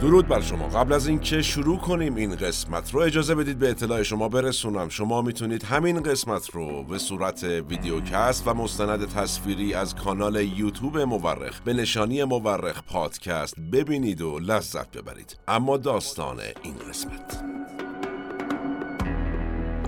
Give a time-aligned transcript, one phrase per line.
[0.00, 0.68] درود بر شما.
[0.68, 4.88] قبل از اینکه شروع کنیم این قسمت رو اجازه بدید به اطلاع شما برسونم.
[4.88, 11.60] شما می‌تونید همین قسمت رو به صورت ویدیوکست و مستند تصویری از کانال یوتیوب مورخ
[11.60, 15.38] به نشانی مورخ پادکست ببینید و لذت ببرید.
[15.48, 17.44] اما داستان این قسمت.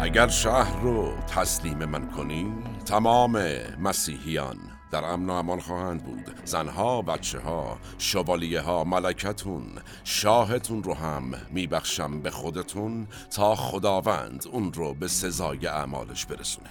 [0.00, 2.52] اگر شهر رو تسلیم من کنی
[2.86, 3.38] تمام
[3.80, 4.56] مسیحیان
[4.90, 6.34] در امن و امان خواهند بود.
[6.44, 9.64] زنها بچه ها شوالیه ها ملکتون
[10.04, 16.70] شاهتون رو هم میبخشم به خودتون تا خداوند اون رو به سزای اعمالش برسونه.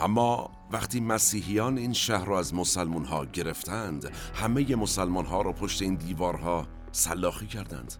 [0.00, 5.82] اما وقتی مسیحیان این شهر رو از مسلمون ها گرفتند همه مسلمان ها رو پشت
[5.82, 7.94] این دیوارها سلاخی کردند.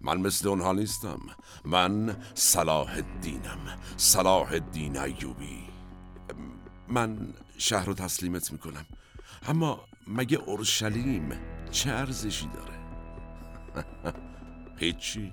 [0.00, 1.20] من مثل اونها نیستم.
[1.64, 3.58] من صلاح الدینم.
[3.96, 5.64] صلاح الدین ایوبی.
[6.88, 8.86] من شهر رو تسلیمت می‌کنم.
[9.48, 11.32] اما مگه اورشلیم
[11.70, 12.78] چه ارزشی داره؟
[14.80, 15.32] هیچی.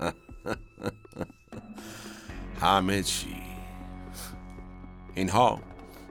[2.62, 3.36] همه چی.
[5.14, 5.60] اینها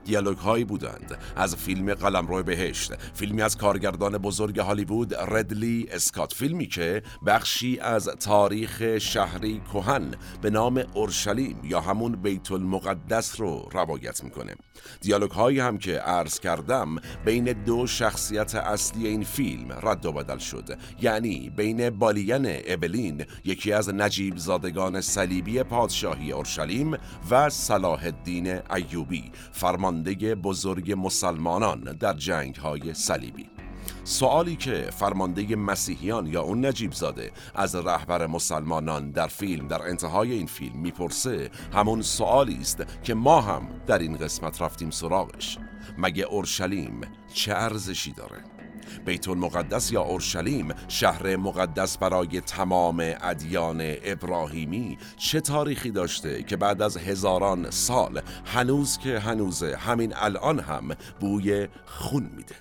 [0.06, 1.18] دیالوگ هایی بودند.
[1.36, 6.34] از فیلم قلمرو بهشت فیلمی از کارگردان بزرگ هالیوود ردلی اسکات.
[6.34, 13.70] فیلمی که بخشی از تاریخ شهری کوهن به نام اورشلیم یا همون بیت المقدس رو
[13.72, 14.56] روایت می‌کنه.
[15.02, 20.38] دیالوگ هایی هم که عرض کردم بین دو شخصیت اصلی این فیلم رد و بدل
[20.38, 20.78] شد.
[21.02, 26.98] یعنی بین بالین ابلین یکی از نجیب زادگان صلیبی پادشاهی اورشلیم
[27.32, 29.32] و صلاح الدین ایوبی.
[29.92, 33.50] فرمانده بزرگ مسلمانان در جنگ های صلیبی.
[34.03, 40.31] سوالی که فرمانده مسیحیان یا اون نجیب زاده از رهبر مسلمانان در فیلم در انتهای
[40.31, 45.58] این فیلم می‌پرسه همون سوالی است که ما هم در این قسمت رفتیم سراغش.
[45.98, 47.02] مگه اورشلیم
[47.33, 48.51] چه ارزشی داره؟
[49.06, 56.82] بیت المقدس یا اورشلیم شهر مقدس برای تمام ادیان ابراهیمی چه تاریخی داشته که بعد
[56.82, 62.56] از هزاران سال هنوز که هنوزه همین الان هم بوی خون میده؟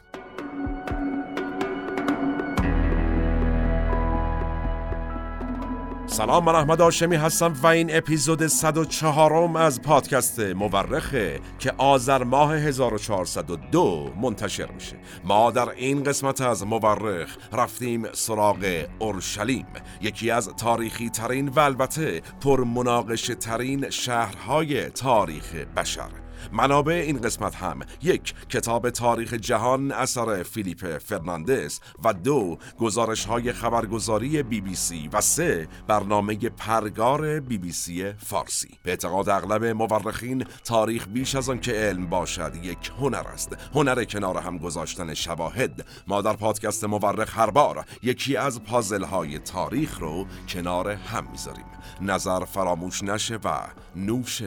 [6.12, 12.54] سلام من احمد آشمی هستم و این اپیزود 104 از پادکست مورخه که آذر ماه
[12.54, 14.97] 1402 منتشر میشه.
[15.25, 19.66] ما در این قسمت از مورخ رفتیم سراغ اورشلیم
[20.00, 26.19] یکی از تاریخی ترین و البته پرمناقشه ترین شهرهای تاریخ بشر.
[26.53, 27.81] منابع این قسمت هم.
[28.03, 35.09] یک کتاب تاریخ جهان اثر فیلیپ فرناندس و دو گزارش های خبرگزاری بی بی سی
[35.12, 38.78] و سه برنامه پرگار بی بی سی فارسی.
[38.83, 43.56] به اعتقاد اغلب مورخین تاریخ بیش از آن که علم باشد یک هنر است.
[43.75, 45.87] هنر کنار هم گذاشتن شواهد.
[46.06, 51.65] ما در پادکست مورخ هر بار یکی از پازل های تاریخ رو کنار هم می‌ذاریم.
[52.00, 53.61] نظر فراموش نشه و
[53.97, 54.43] نوش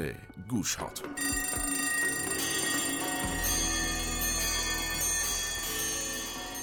[0.50, 1.10] گوش هاتون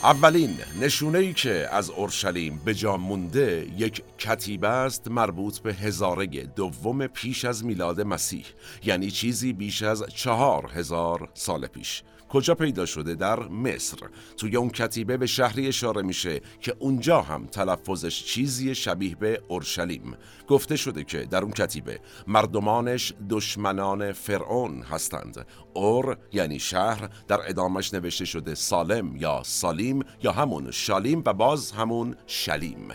[0.02, 6.26] اولین نشونه ای که از اورشلیم به جا مونده یک کتیبه است مربوط به هزاره
[6.26, 8.44] دوم پیش از میلاد مسیح
[8.84, 12.02] یعنی چیزی بیش از چهار هزار سال پیش.
[12.32, 13.96] کجا پیدا شده در مصر؟
[14.36, 20.16] توی اون کتیبه به شهری اشاره میشه که اونجا هم تلفظش چیزی شبیه به اورشلیم.
[20.48, 25.46] گفته شده که در اون کتیبه مردمانش دشمنان فرعون هستند.
[25.74, 31.72] اور یعنی شهر در ادامش نوشته شده سالم یا سالیم یا همون شالیم و باز
[31.72, 32.88] همون شلیم.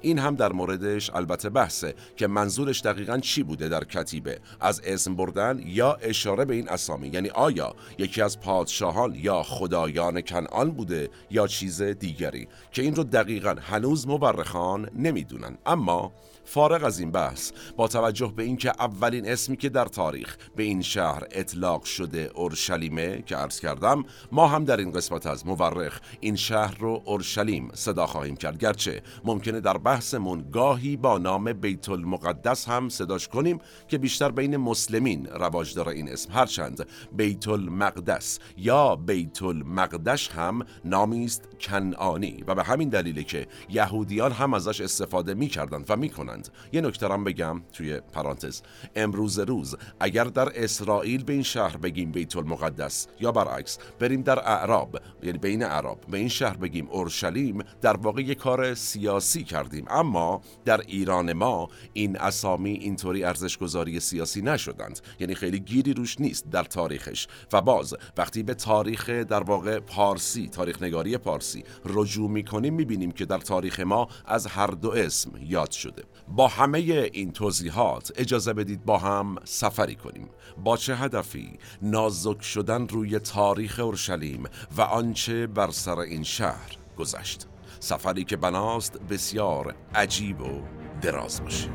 [0.00, 5.16] این هم در موردش البته بحثه که منظورش دقیقا چی بوده در کتیبه؟ از اسم
[5.16, 11.08] بردن یا اشاره به این اسامی؟ یعنی آیا یکی از پادشاهان یا خدایان کنعان بوده
[11.30, 15.58] یا چیز دیگری؟ که این رو دقیقا هنوز مورخان نمی‌دونن.
[15.66, 16.12] اما
[16.44, 20.82] فارغ از این بحث با توجه به اینکه اولین اسمی که در تاریخ به این
[20.82, 26.36] شهر اطلاق شده اورشلیمه که عرض کردم ما هم در این قسمت از مورخ این
[26.36, 28.58] شهر رو اورشلیم صدا خواهیم کرد.
[28.58, 33.58] گرچه ممکنه در بحثمون گاهی با نام بیت المقدس هم صداش کنیم
[33.88, 36.32] که بیشتر بین مسلمین رواج داره این اسم.
[36.32, 43.46] هرچند بیت المقدس یا بیت المقدش هم نامی است کنعانی و به همین دلیله که
[43.68, 46.48] یهودیان هم ازش استفاده می‌کردند و می‌کنند.
[46.72, 48.62] یه نکته بگم توی پرانتز.
[48.96, 54.38] امروز روز اگر در اسرائیل به این شهر بگیم بیت المقدس یا برعکس بریم در
[54.38, 59.79] اعراب یعنی بین اعراب به این شهر بگیم اورشلیم در واقع یه کار سیاسی کردیم.
[59.80, 65.00] کردیم اما در ایران ما این اسامی اینطوری ارزشگذاری سیاسی نشدند.
[65.20, 67.26] یعنی خیلی گیری روش نیست در تاریخش.
[67.52, 73.24] و باز وقتی به تاریخ در واقع پارسی تاریخ نگاری پارسی رجوع می‌کنیم می‌بینیم که
[73.24, 76.02] در تاریخ ما از هر دو اسم یاد شده.
[76.28, 76.78] با همه
[77.12, 80.28] این توضیحات اجازه بدید با هم سفری کنیم.
[80.64, 84.44] با چه هدفی؟ نازک شدن روی تاریخ اورشلیم
[84.76, 87.46] و آنچه بر سر این شهر گذشت.
[87.82, 90.62] سفری که بناست بسیار عجیب و
[91.00, 91.68] دراز باشه.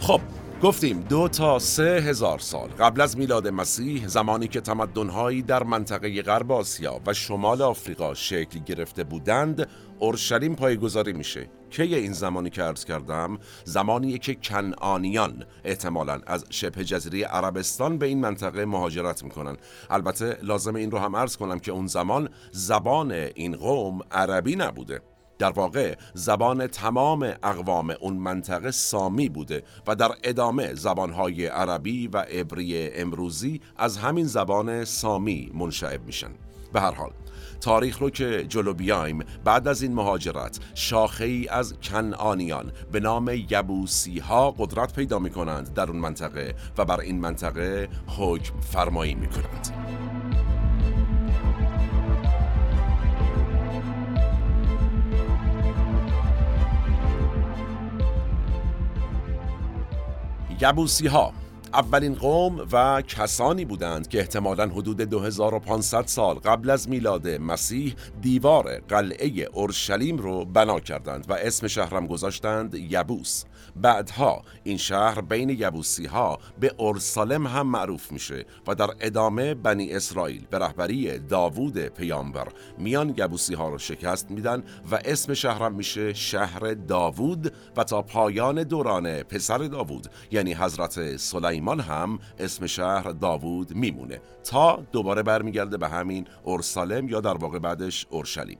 [0.00, 0.20] خب
[0.62, 6.22] گفتیم دو تا سه هزار سال قبل از میلاد مسیح زمانی که تمدنهایی در منطقه
[6.22, 9.68] غرب آسیا و شمال آفریقا شکل گرفته بودند
[9.98, 11.50] اورشلیم پایگذاری میشه.
[11.70, 18.06] کی این زمانی که عرض کردم؟ زمانی که کنعانیان احتمالا از شبه جزیره عربستان به
[18.06, 19.56] این منطقه مهاجرت می‌کنن.
[19.90, 25.00] البته لازم این رو هم عرض کنم که اون زمان زبان این قوم عربی نبوده.
[25.42, 32.18] در واقع زبان تمام اقوام اون منطقه سامی بوده و در ادامه زبانهای عربی و
[32.18, 36.30] عبری امروزی از همین زبان سامی منشعب میشن
[36.72, 37.10] به هر حال
[37.60, 43.30] تاریخ رو که جلو بیایم بعد از این مهاجرت شاخه ای از کنعانیان به نام
[43.50, 49.14] یبوسی ها قدرت پیدا می کنند در اون منطقه و بر این منطقه حکم فرمایی
[49.14, 50.11] می کنند.
[60.62, 61.32] یبوسی ها
[61.74, 68.78] اولین قوم و کسانی بودند که احتمالا حدود 2500 سال قبل از میلاد مسیح دیوار
[68.88, 73.44] قلعه اورشلیم رو بنا کردند و اسم شهرم گذاشتند یبوس.
[73.76, 79.92] بعدها این شهر بین یبوسی ها به اورسالم هم معروف میشه و در ادامه بنی
[79.92, 82.48] اسرائیل به رهبری داوود پیامبر
[82.78, 88.62] میان یبوسی ها رو شکست میدن و اسم شهرم میشه شهر داوود و تا پایان
[88.62, 94.20] دوران پسر داوود یعنی حضرت سلیمان هم اسم شهر داوود میمونه.
[94.44, 98.58] تا دوباره برمیگرده به همین اورسالم یا در واقع بعدش اورشلیم.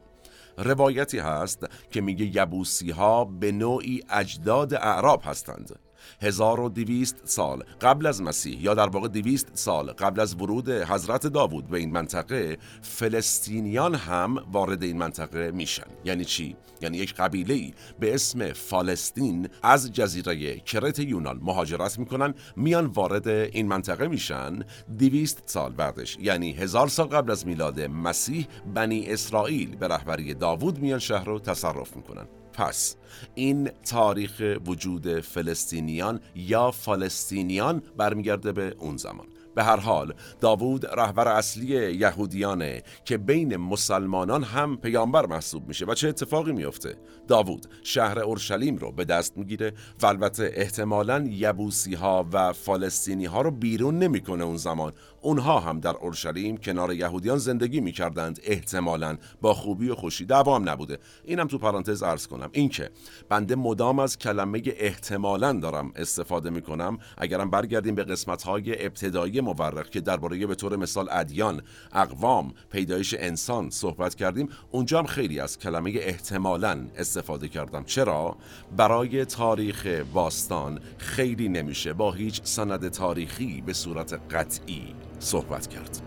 [0.59, 5.79] روایتی هست که میگه یبوسی ها به نوعی اجداد اعراب هستند.
[6.23, 11.67] 1200 سال قبل از مسیح یا در واقع 200 سال قبل از ورود حضرت داوود
[11.67, 15.87] به این منطقه فلسطینیان هم وارد این منطقه میشن.
[16.05, 17.71] یعنی چی؟ یعنی یک قبیله
[18.01, 24.59] به اسم فالستین از جزیره کرت یونان مهاجرت می‌کنن میان وارد این منطقه میشن.
[24.99, 30.79] 200 سال بعدش یعنی هزار سال قبل از میلاد مسیح بنی اسرائیل به رهبری داوود
[30.79, 32.27] میان شهر رو تصرف می‌کنن.
[32.53, 32.97] پس
[33.35, 39.27] این تاریخ وجود فلسطینیان یا فلسطینیان برمیگرده به اون زمان.
[39.55, 45.95] به هر حال داوود رهبر اصلی یهودیانه که بین مسلمانان هم پیامبر محسوب میشه و
[45.95, 46.97] چه اتفاقی میفته.
[47.29, 49.73] داوود شهر اورشلیم رو به دست می‌گیره
[50.03, 54.93] و البته احتمالا یبوسی ها و فالستینی ها رو بیرون نمی‌کنه اون زمان.
[55.21, 58.41] اونها هم در اورشلیم کنار یهودیان زندگی می‌کردند.
[58.45, 60.99] احتمالا با خوبی و خوشی دوام نبوده.
[61.25, 62.51] اینم تو پرانتز عرض کنم.
[62.53, 62.91] اینکه
[63.29, 69.91] بنده مدام از کلمه احتمالا دارم استفاده می‌کنم اگرم برگردیم به قسمت های ابتدایی مورخ
[69.91, 71.63] که درباره به طور مثال ادیان
[71.93, 77.85] اقوام پیدایش انسان صحبت کردیم اونجا هم خیلی از کلمه احتمالا استفاده کردم.
[77.85, 78.37] چرا؟
[78.77, 86.03] برای تاریخ باستان خیلی نمیشه با هیچ سند تاریخی به صورت قطعی صحبت کرد.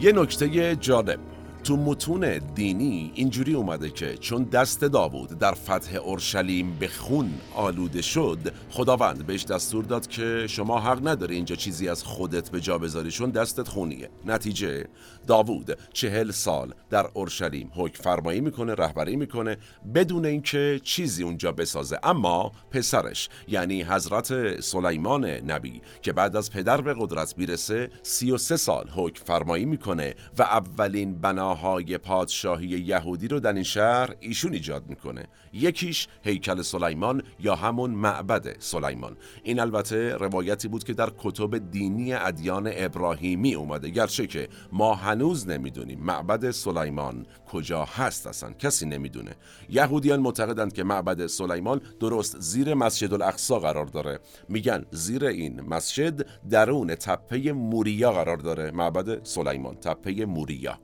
[0.00, 1.31] یه نکته جالب.
[1.64, 8.02] تو متون دینی اینجوری اومده که چون دست داوود در فتح اورشلیم به خون آلوده
[8.02, 8.38] شد
[8.70, 13.10] خداوند بهش دستور داد که شما حق نداری اینجا چیزی از خودت به جا بذاری
[13.10, 14.10] چون دستت خونیه.
[14.26, 14.86] نتیجه
[15.26, 19.56] داوود چهل سال در اورشلیم حکم فرمایی می‌کنه رهبری می‌کنه
[19.94, 21.98] بدون اینکه چیزی اونجا بسازه.
[22.02, 28.88] اما پسرش یعنی حضرت سلیمان نبی که بعد از پدر به قدرت می‌رسه 33 سال
[28.96, 34.86] حکم فرمایی می‌کنه و اولین بنا های پادشاهی یهودی رو در این شهر ایشون ایجاد
[34.88, 35.26] می‌کنه.
[35.52, 39.16] یکیش هیکل سلیمان یا همون معبد سلیمان.
[39.42, 43.90] این البته روایتی بود که در کتب دینی ادیان ابراهیمی اومده.
[43.90, 48.52] گرچه که ما هنوز نمی‌دونیم معبد سلیمان کجا هست اصلا.
[48.52, 49.30] کسی نمی‌دونه.
[49.68, 54.20] یهودیان معتقدند که معبد سلیمان درست زیر مسجد الاقصا قرار داره.
[54.48, 58.70] میگن زیر این مسجد درون تپه موریا قرار داره.
[58.70, 60.78] معبد سلیمان تپه موریا.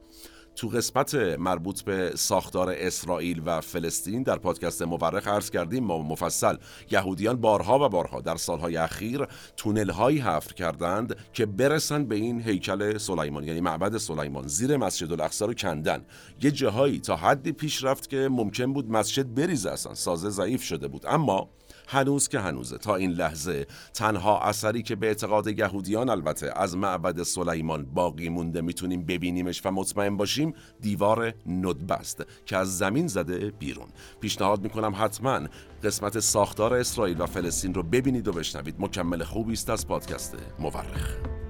[0.58, 6.56] تو قسمت مربوط به ساختار اسرائیل و فلسطین در پادکست مورخ عرض کردیم ما مفصل
[6.90, 12.40] یهودیان بارها و بارها در سالهای اخیر تونل هایی حفر کردند که برسن به این
[12.40, 14.46] هیکل سلیمان یعنی معبد سلیمان.
[14.46, 16.04] زیر مسجد الاقصی رو کندن.
[16.42, 20.88] یه جاهایی تا حدی پیش رفت که ممکن بود مسجد بریزه اصلا سازه ضعیف شده
[20.88, 21.06] بود.
[21.06, 21.48] اما
[21.90, 22.78] هنوز که هنوزه.
[22.78, 28.60] تا این لحظه تنها اثری که به اعتقاد یهودیان البته از معبد سلیمان باقی مونده
[28.60, 33.88] می‌تونیم ببینیمش و مطمئن باشیم دیوار ندبه است که از زمین زده بیرون.
[34.20, 35.40] پیشنهاد می‌کنم حتما
[35.84, 38.74] قسمت ساختار اسرائیل و فلسطین رو ببینید و بشنوید.
[38.78, 41.47] مکمل خوبی است از پادکست مورخ.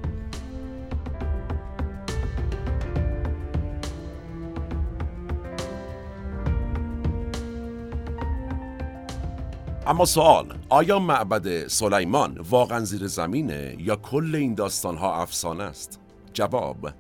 [9.89, 16.01] اما سوال آیا معبد سلیمان واقعا زیر زمینه یا کل این داستان ها افسانه است؟
[16.33, 16.91] جواب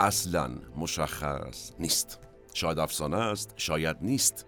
[0.00, 2.18] اصلا مشخص نیست
[2.54, 4.45] شاید افسانه است شاید نیست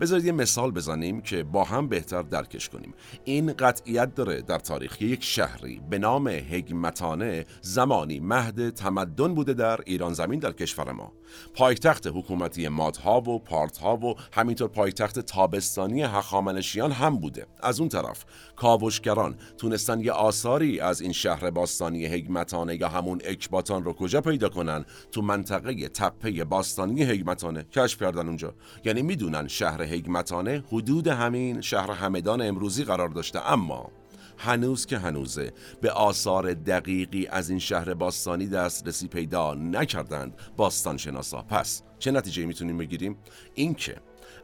[0.00, 2.94] بذارید یه مثال بزنیم که با هم بهتر درکش کنیم.
[3.24, 9.80] این قطعیت داره در تاریخ یک شهری به نام هگمتانه زمانی مهد تمدن بوده در
[9.86, 11.12] ایران زمین در کشور ما.
[11.54, 17.46] پایتخت حکومتی مادها و پارتها و همینطور پایتخت تابستانی هخامنشیان هم بوده.
[17.62, 18.24] از اون طرف
[18.56, 24.48] کاوشگران تونستن یه آثاری از این شهر باستانی هگمتانه یا همون اکباتان رو کجا پیدا
[24.48, 28.54] کنن؟ تو منطقه تپه باستانی هگمتانه کشف کردن اونجا.
[28.84, 33.90] یعنی می‌دونن شهر هگمتانه حدود همین شهر همدان امروزی قرار داشته اما
[34.38, 41.42] هنوز که هنوزه به آثار دقیقی از این شهر باستانی دسترسی پیدا نکردند باستان شناسا
[41.42, 43.16] پس چه نتیجه می‌تونیم بگیریم؟
[43.54, 43.96] اینکه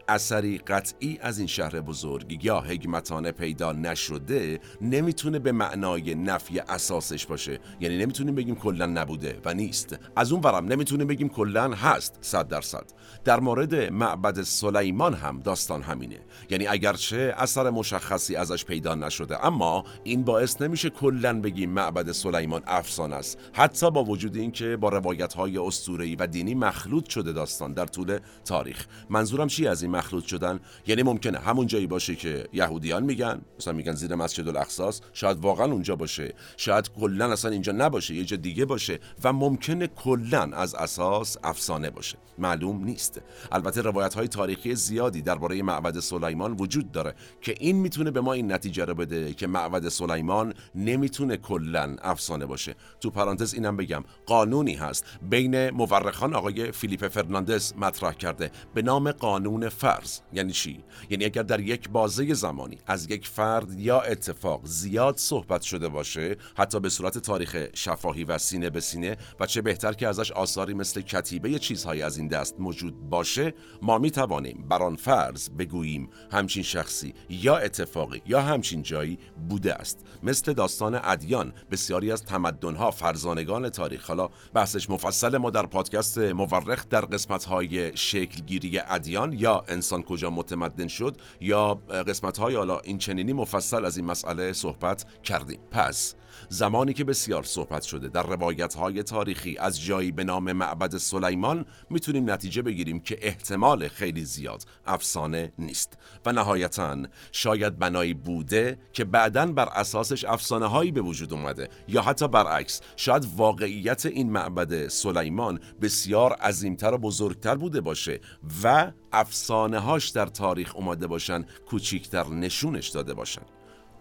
[0.09, 7.27] اثری قطعی از این شهر بزرگ یا حکمتانه پیدا نشده نمی‌تونه به معنای نفی اساسش
[7.27, 7.61] باشه.
[7.81, 9.99] یعنی نمی‌تونیم بگیم کلا نبوده و نیست.
[10.17, 12.85] از اون ورم نمی‌تونیم بگیم کلا هست صد درصد.
[13.25, 16.19] در مورد معبد سلیمان هم داستان همینه.
[16.51, 22.63] یعنی اگرچه اثر مشخصی ازش پیدا نشده اما این باعث نمیشه کلا بگیم معبد سلیمان
[22.67, 23.39] افسانه است.
[23.53, 28.19] حتی با وجود اینکه با روایت های اسطوره‌ای و دینی مخلوط شده داستان در طول
[28.45, 28.87] تاریخ.
[29.11, 33.73] منظورم چی از این مخلوط شدن یعنی ممکنه همون جایی باشه که یهودیان میگن مثلا
[33.73, 38.37] میگن زیر مسجد الاقصاص شاید واقعا اونجا باشه شاید کلا اصلا اینجا نباشه یه جا
[38.37, 42.19] دیگه باشه و ممکنه کلا از اساس افسانه باشه.
[42.39, 43.21] معلوم نیست.
[43.53, 48.33] البته روایت های تاریخی زیادی درباره معبد سلیمان وجود داره که این می‌تونه به ما
[48.33, 52.75] این نتیجه رو بده که معبد سلیمان نمی‌تونه کلا افسانه باشه.
[53.01, 55.05] تو پرانتز اینم بگم قانونی هست.
[55.31, 58.51] بین مورخان آقای فیلیپ فرناندز مطرح کرده.
[58.75, 60.21] به نام قانون فرض.
[60.33, 65.63] یعنی چی؟ یعنی اگر در یک بازه زمانی از یک فرد یا اتفاق زیاد صحبت
[65.63, 70.09] شده باشه حتی به صورت تاریخ شفاهی و سینه به سینه و چه بهتر که
[70.09, 74.97] ازش آثاری مثل کتیبه چیزهایی از این دست موجود باشه ما می توانیم بر آن
[74.97, 79.99] فرض بگوییم همچین شخصی یا اتفاقی یا همچین جایی بوده است.
[80.23, 84.07] مثل داستان ادیان بسیاری از تمدنها فرزانگان تاریخ.
[84.07, 90.31] حالا بحثش مفصل ما در پادکست مورخ در قسمت های شکلگیری ادیان یا انسان کجا
[90.31, 95.61] متمدن شد یا قسمت های حالا این چنینی مفصل از این مسئله صحبت کردیم.
[95.71, 96.15] پس
[96.49, 101.67] زمانی که بسیار صحبت شده در روایت های تاریخی از جایی به نام معبد سلیمان
[101.91, 105.99] می‌تونیم نتیجه بگیریم که احتمال خیلی زیاد افسانه نیست.
[106.27, 106.97] و نهایتا
[107.33, 111.69] شاید بنایی بوده که بعدا بر اساسش افسانه هایی به وجود اومده.
[111.89, 118.21] یا حتی برعکس شاید واقعیت این معبد سلیمان بسیار عظیمتر و بزرگتر بوده باشه
[118.65, 123.43] و افسانه هاش در تاریخ اومده باشن کوچیکتر نشونش داده باشن.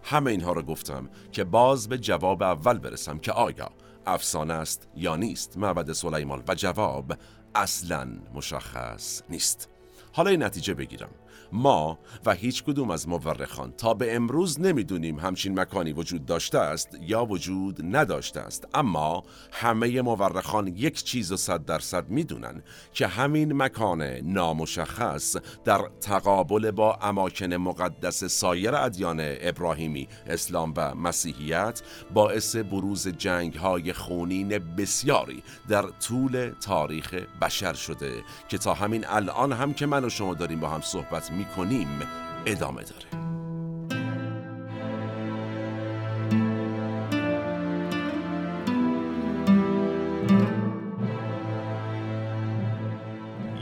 [0.02, 3.70] همه اینها رو گفتم که باز به جواب اول برسم که آیا
[4.06, 7.12] افسانه است یا نیست معبد سلیمان و جواب
[7.54, 9.68] اصلا مشخص نیست.
[10.12, 11.10] حالا این نتیجه بگیرم.
[11.52, 16.88] ما و هیچ کدوم از مورخان تا به امروز نمی‌دونیم همچین مکانی وجود داشته است
[17.00, 18.68] یا وجود نداشته است.
[18.74, 26.70] اما همه مورخان یک چیز و صد درصد می‌دونن که همین مکان نامشخص در تقابل
[26.70, 31.82] با اماکن مقدس سایر ادیان ابراهیمی اسلام و مسیحیت
[32.14, 39.52] باعث بروز جنگ های خونین بسیاری در طول تاریخ بشر شده که تا همین الان
[39.52, 41.88] هم که من و شما داریم با هم صحبت می می‌کنیم
[42.46, 43.06] ادامه داره.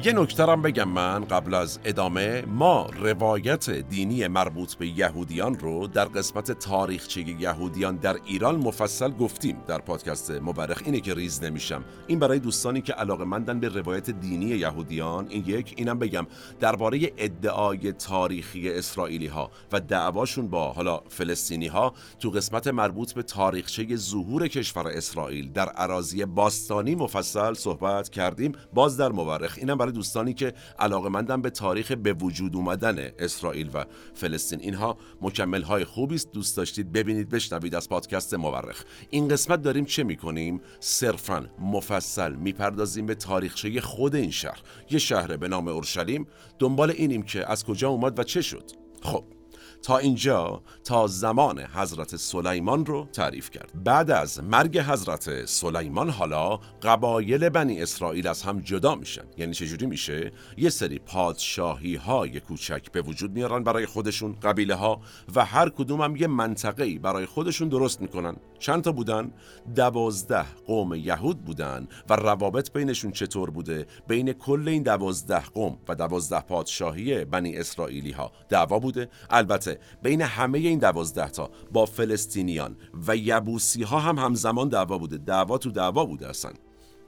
[0.05, 6.05] یه نکترم بگم من قبل از ادامه ما روایت دینی مربوط به یهودیان رو در
[6.05, 10.83] قسمت تاریخچه یهودیان در ایران مفصل گفتیم در پادکست مبرخ.
[10.85, 11.85] اینه که ریز نمیشم.
[12.07, 15.75] این برای دوستانی که علاقه مندن به روایت دینی یهودیان این یک.
[15.77, 16.27] اینم بگم
[16.61, 23.23] درباره ادعای تاریخی اسرائیلی ها و دعواشون با حالا فلسطینی ها تو قسمت مربوط به
[23.23, 28.53] تاریخچه ظهور کشور اسرائیل در عراضی باستانی مفصل صحبت کردیم.
[28.75, 33.71] باز در مورخ اینم برای دوستانی که علاقه مندن به تاریخ به وجود اومدن اسرائیل
[33.75, 34.61] و فلسطین.
[34.61, 36.33] اینها مکمل های خوبی است.
[36.33, 38.85] دوست داشتید ببینید بشنوید از پادکست مورخ.
[39.11, 44.63] این قسمت داریم چه می‌کنیم؟ صرفا مفصل می‌پردازیم به تاریخچه خود این شهر.
[44.91, 46.27] یه شهر به نام اورشلیم.
[46.59, 48.65] دنبال اینیم که از کجا اومد و چه شد.
[49.03, 49.25] خب
[49.83, 53.85] تا اینجا تا زمان حضرت سلیمان رو تعریف کرد.
[53.85, 59.25] بعد از مرگ حضرت سلیمان حالا قبایل بنی اسرائیل از هم جدا میشن.
[59.37, 65.01] یعنی چجوری میشه؟ یه سری پادشاهی های کوچک به وجود میارن برای خودشون قبیله ها
[65.35, 68.37] و هر کدوم هم یه منطقه برای خودشون درست می‌کنن.
[68.59, 69.33] چند تا بودن؟
[69.75, 71.89] دوازده قوم یهود بودن.
[72.11, 78.11] و روابط بینشون چطور بوده؟ بین کل این دوازده قوم و دوازده پادشاهی بنی اسرائیلی
[78.11, 79.09] ها دعوا بوده.
[79.31, 79.70] البته
[80.03, 85.19] بین همه این دوازده تا با فلسطینیان و یبوسی ها هم همزمان دعوا بوده.
[85.19, 86.53] دعوا تو دعوا بوده اصلا.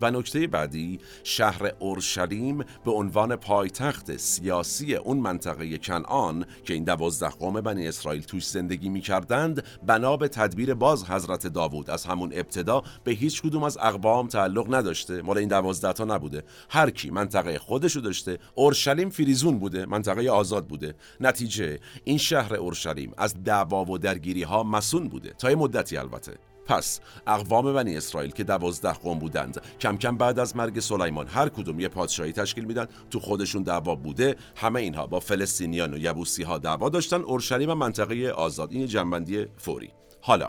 [0.02, 7.28] و نکته بعدی شهر اورشلیم به عنوان پایتخت سیاسی اون منطقه کنعان که این دوازده
[7.28, 11.90] قوم بنی اسرائیل توش زندگی می کردند بنا به تدبیر باز حضرت داوود.
[11.90, 15.22] از همون ابتدا به هیچ کدوم از اقوام تعلق نداشته.
[15.22, 16.44] مال این دوازده تا نبوده.
[16.70, 20.94] هر کی منطقه خودشو داشته اورشلیم فریزون بوده منطقه آزاد بوده.
[21.20, 25.30] نتیجه این شهر اورشلیم از دعوا و درگیری ها مسون بوده.
[25.38, 26.51] تا مدتی البته.
[26.66, 31.48] پس اقوام بنی اسرائیل که دوازده قوم بودند کم کم بعد از مرگ سلیمان هر
[31.48, 36.42] کدوم یه پادشاهی تشکیل میدن تو خودشون دعوا بوده همه اینها با فلسطینیان و یبوسی
[36.42, 39.90] ها دعوا داشتن اورشلیم و منطقه آزاد این جنبندی فوری.
[40.20, 40.48] حالا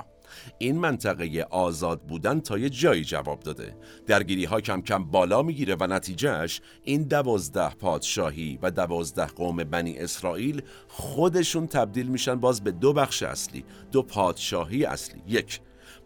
[0.58, 3.76] این منطقه آزاد بودن تا یه جایی جواب داده.
[4.08, 9.98] درگیری ها کم کم بالا می‌گیره و نتیجهش این دوازده پادشاهی و دوازده قوم بنی
[9.98, 15.22] اسرائیل خودشون تبدیل میشن باز به دو بخش اصلی دو پادشاهی اصلی.
[15.28, 15.60] یک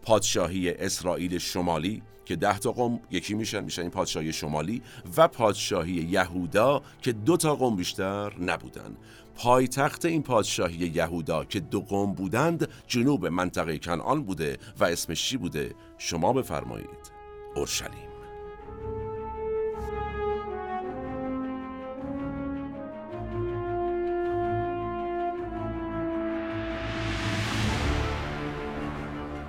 [0.08, 4.82] پادشاهی اسرائیل شمالی که ده تا قوم یکی میشن میشن این پادشاهی شمالی
[5.16, 8.96] و پادشاهی یهودا که دو تا قوم بیشتر نبودن.
[9.36, 15.36] پایتخت این پادشاهی یهودا که دو قوم بودند جنوب منطقه کنعان بوده و اسمش چی
[15.36, 15.74] بوده.
[15.98, 17.12] شما بفرمایید.
[17.54, 18.07] اورشلیم.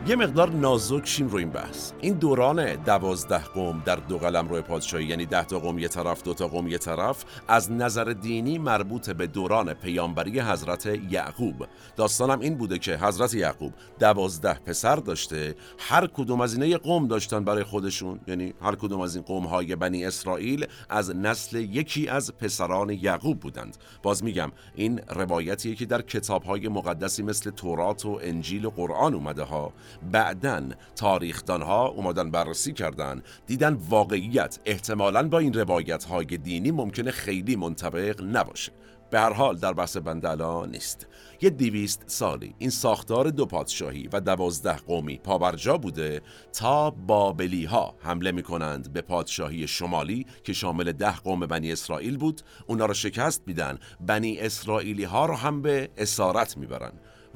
[0.10, 1.91] یه مقدار نازک شیم رو این بحث.
[2.02, 6.24] این دوران دوازده قوم در دو قلم روی پادشاهی یعنی ده تا قوم یه طرف
[6.24, 11.67] دو تا قوم یه طرف از نظر دینی مربوط به دوران پیامبری حضرت یعقوب.
[11.95, 17.08] داستانم این بوده که حضرت یعقوب دوازده پسر داشته هر کدوم از اینا یه قوم
[17.08, 18.19] داشتن برای خودشون.
[18.28, 23.39] یعنی هر کدوم از این قوم های بنی اسرائیل از نسل یکی از پسران یعقوب
[23.39, 23.78] بودند.
[24.04, 29.13] باز میگم این روایتیه که در کتاب های مقدسی مثل تورات و انجیل و قرآن
[29.13, 29.74] اومده ها.
[30.12, 34.59] بعدا تاریخدان ها اومدن بررسی کردن دیدن واقعیت.
[34.65, 38.71] احتمالا با این روایت های دینی ممکنه خیلی منطبق نباشه.
[39.09, 41.07] به هر حال در بحث بنده نیست.
[41.41, 46.21] یه دیویست سالی این ساختار دو پادشاهی و دوازده قومی پابرجا بوده
[46.53, 52.17] تا بابلی ها حمله می کنند به پادشاهی شمالی که شامل ده قوم بنی اسرائیل
[52.17, 52.41] بود.
[52.67, 53.77] اونا را شکست میدن.
[54.01, 56.91] بنی اسرائیلی ها رو هم به اسارت می‌برن.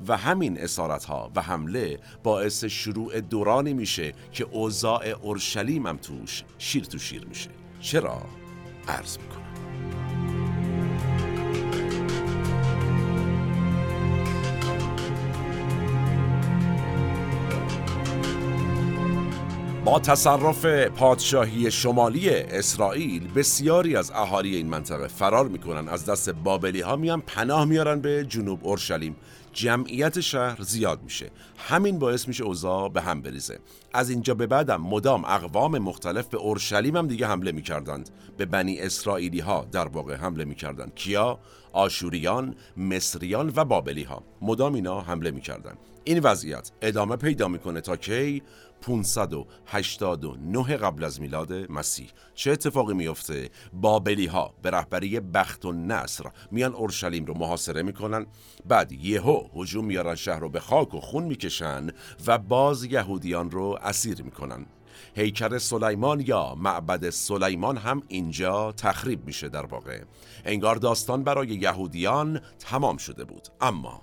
[0.08, 6.44] و همین اسارت ها و حمله باعث شروع دورانی میشه که اوضاع اورشلیم هم توش
[6.58, 7.50] شیر تو شیر میشه.
[7.80, 8.22] چرا؟
[8.88, 9.44] عرض می‌کنم.
[19.86, 25.88] با تصرف پادشاهی شمالی اسرائیل بسیاری از اهالی این منطقه فرار می‌کنن.
[25.88, 29.16] از دست بابلی ها میان پناه میارن به جنوب اورشلیم.
[29.54, 31.32] جمعیت شهر زیاد میشه.
[31.58, 33.60] همین باعث میشه اوضاع به هم بریزه.
[33.94, 38.10] از اینجا به بعدم مدام اقوام مختلف به اورشلیم هم دیگه حمله می‌کردند.
[38.38, 40.96] به بنی اسرائیلی ها در واقع حمله می‌کردند.
[40.96, 41.40] کیا؟
[41.74, 45.78] آشوریان مصریان و بابلی ها مدام اینا حمله می‌کردند.
[46.04, 48.44] این وضعیت ادامه پیدا می‌کنه تا کی؟
[48.84, 52.10] 589 قبل از میلاد مسیح.
[52.36, 58.26] چه اتفاقی میفته بابلی ها به رهبری بخت و نصر میان اورشلیم رو محاصره می‌کنن.
[58.66, 61.88] بعد یهو هجوم میارن شهر رو به خاک و خون می‌کشن
[62.28, 64.66] و باز یهودیان رو اسیر می‌کنن.
[65.16, 70.02] هیکل سلیمان یا معبد سلیمان هم اینجا تخریب میشه در واقع.
[70.46, 73.48] انگار داستان برای یهودیان تمام شده بود.
[73.62, 74.02] اما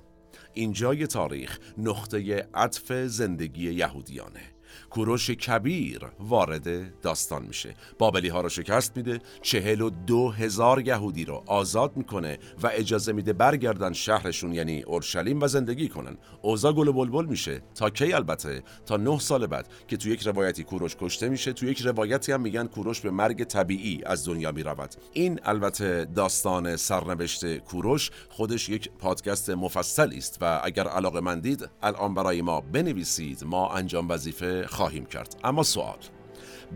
[0.54, 4.49] اینجای تاریخ نقطه عطف زندگی یهودیانه.
[4.90, 7.74] کوروش کبیر وارد داستان میشه.
[7.98, 13.12] بابلی ها رو شکست میده چهل و دو هزار یهودی رو آزاد می‌کنه و اجازه
[13.12, 16.16] میده برگردن شهرشون یعنی اورشلیم و زندگی کنن.
[16.42, 17.62] اوزا گل و بلبل میشه.
[17.74, 21.66] تا کی البته؟ تا نه سال بعد که تو یک روایتی کوروش کشته میشه تو
[21.66, 24.94] یک روایتی هم میگن کوروش به مرگ طبیعی از دنیا می‌رود.
[25.12, 32.14] این البته داستان سرنوشت کوروش خودش یک پادکست مفصلی است و اگر علاقه مندید الان
[32.14, 33.44] برای ما بنویسید.
[33.44, 35.36] ما انجام وظیفه خواهیم کرد.
[35.44, 35.98] اما سوال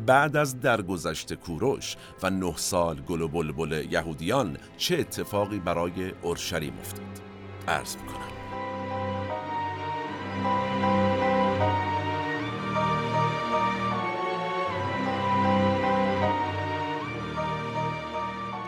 [0.07, 6.73] بعد از درگذشت کوروش و نه سال گل و بلبل یهودیان چه اتفاقی برای اورشلیم
[6.81, 7.21] افتاد؟
[7.69, 8.35] عرض می‌کنم.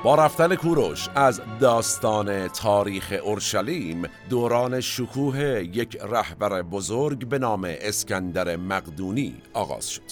[0.06, 5.38] با رفتن کوروش از داستان تاریخ اورشلیم دوران شکوه
[5.72, 10.02] یک رهبر بزرگ به نام اسکندر مقدونی آغاز شد.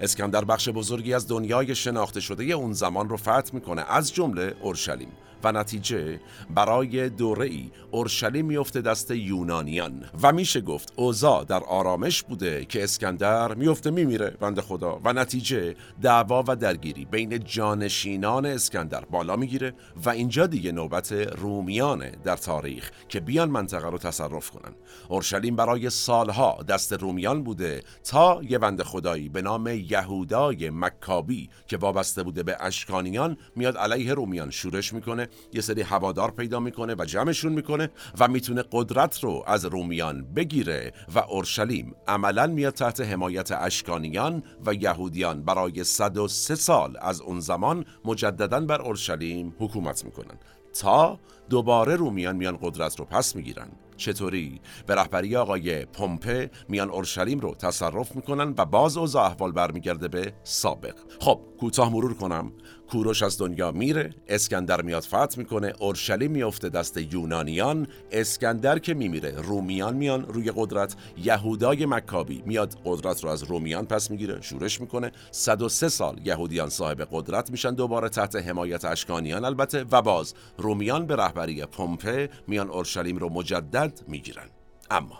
[0.00, 5.12] اسکندر بخش بزرگی از دنیای شناخته شده اون زمان رو فتح می‌کنه از جمله اورشلیم.
[5.44, 6.20] و نتیجه
[6.54, 10.04] برای دوره ای اورشلیم میفته دست یونانیان.
[10.22, 15.00] و میشه گفت اوزا در آرامش بوده که اسکندر میفته میمیره بند خدا.
[15.04, 19.74] و نتیجه دعوا و درگیری بین جانشینان اسکندر بالا می‌گیره
[20.04, 24.74] و اینجا دیگه نوبت رومیانه در تاریخ که بیان منطقه رو تصرف کنن.
[25.08, 31.76] اورشلیم برای سالها دست رومیان بوده تا یه بند خدایی به نام یهودای مکابی که
[31.76, 37.04] وابسته بوده به اشکانیان میاد علیه رومیان شورش می‌کنه یه سری هوادار پیدا می‌کنه و
[37.04, 43.52] جمعشون می‌کنه و می‌تونه قدرت رو از رومیان بگیره و اورشلیم عملا میاد تحت حمایت
[43.52, 45.42] اشکانیان و یهودیان.
[45.42, 50.38] برای 103 سال از اون زمان مجددا بر اورشلیم حکومت می‌کنن
[50.80, 51.18] تا
[51.50, 53.68] دوباره رومیان میان قدرت رو پس می‌گیرن.
[53.96, 60.08] چطوری؟ به رهبری آقای پومپه میان اورشلیم رو تصرف می‌کنن و باز اوضاع احوال برمیگرده
[60.08, 60.94] به سابق.
[61.20, 62.52] خب کوتاه مرور کنم.
[62.90, 69.30] کوروش از دنیا میره اسکندر میاد فتح می‌کنه اورشلیم میافته دست یونانیان اسکندر که میمیره
[69.30, 75.12] رومیان میان روی قدرت یهودای مکابی میاد قدرت رو از رومیان پس می‌گیره شورش می‌کنه.
[75.30, 81.16] 103 سال یهودیان صاحب قدرت میشن دوباره تحت حمایت اشکانیان البته و باز رومیان به
[81.16, 84.48] رهبری پومپه میان اورشلیم رو مجدد می‌گیرن.
[84.90, 85.18] اما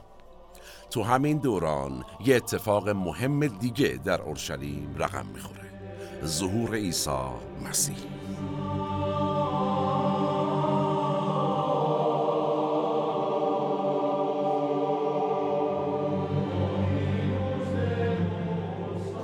[0.90, 5.61] تو همین دوران یه اتفاق مهم دیگه در اورشلیم رقم می‌خوره.
[6.24, 7.10] ظهور عیسی
[7.68, 7.96] مسیح.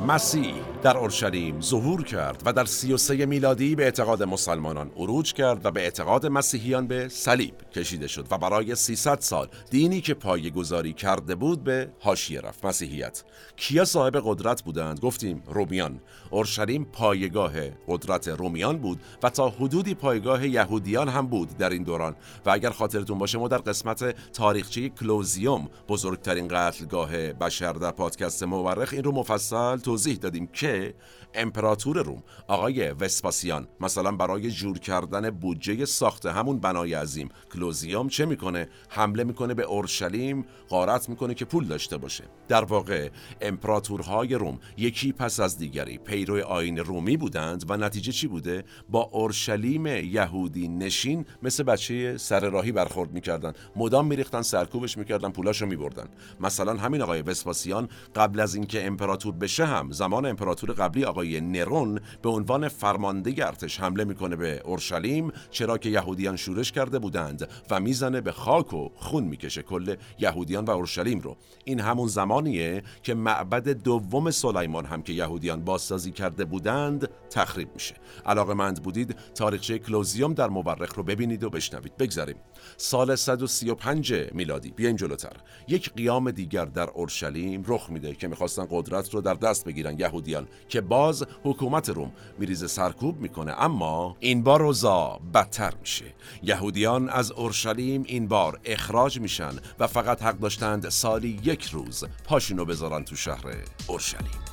[0.07, 0.68] مسیح.
[0.83, 5.81] در اورشلیم ظهور کرد و در 33 میلادی به اعتقاد مسلمانان عروج کرد و به
[5.81, 11.35] اعتقاد مسیحیان به صلیب کشیده شد و برای 300 سال دینی که پای گذاری کرده
[11.35, 12.65] بود به حاشیه رفت.
[12.65, 13.23] مسیحیت.
[13.57, 16.01] کیا صاحب قدرت بودند؟ گفتیم رومیان.
[16.31, 17.53] اورشلیم پایگاه
[17.89, 22.17] قدرت رومیان بود و تا حدودی پایگاه یهودیان هم بود در این دوران.
[22.47, 28.93] و اگر خاطرتون باشه ما در قسمت تاریخچه کلوزیوم بزرگترین قتلگاه بشر در پادکست مورخ
[28.93, 30.95] این رو مفصل توضیح دادیم که 이제
[31.35, 32.23] امپراتور روم.
[32.49, 37.29] آقای وسپاسیان مثلا برای جور کردن بودجه ساخت همون بنای عظیم.
[37.53, 42.25] کلوزیوم چه می‌کنه؟ حمله می‌کنه به اورشلیم غارت می‌کنه که پول داشته باشه.
[42.49, 43.11] در واقع
[43.41, 49.01] امپراتورهای روم یکی پس از دیگری پیرو آین رومی بودند و نتیجه چی بوده؟ با
[49.01, 53.53] اورشلیم یهودی نشین مثل بچه سر راهی برخورد می‌کردن.
[53.77, 56.09] مدام میریختن سرکوبش می‌کردن پولاشو میبردن.
[56.41, 62.01] مثلا همین آقای وسپاسیان قبل از اینکه امپراتور بشه هم زمان امپراتور قبلی آقای نرون
[62.23, 67.81] به عنوان فرمانده ارتش حمله می‌کنه به اورشلیم چرا که یهودیان شورش کرده بودند و
[67.81, 71.37] می‌زنه به خاک و خون می‌کشه کل یهودیان و اورشلیم رو.
[71.65, 77.95] این همون زمانیه که معبد دوم سلیمان هم که یهودیان بازسازی کرده بودند تخریب میشه.
[78.27, 81.97] علاقه مند بودید؟ تاریخچه کلوزیوم در مورخ رو ببینید و بشنوید.
[81.97, 82.37] بگذاریم.
[82.77, 84.71] سال 135 میلادی.
[84.71, 85.37] بیایم جلوتر.
[85.69, 90.49] یک قیام دیگر در اورشلیم رخ میده که می‌خواستن قدرت رو در دست بگیرن یهودیان
[90.69, 91.08] که باز
[91.45, 96.15] حکومت روم میریزه سرکوب می‌کنه اما این بار روزا بدتر میشه.
[96.43, 102.65] یهودیان از اورشلیم این بار اخراج میشن و فقط حق داشتند سالی یک روز پاشینو
[102.65, 103.45] بذارن تو شهر
[103.87, 104.48] اورشلیم.